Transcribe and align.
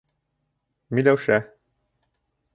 Миләүшә 0.99 1.39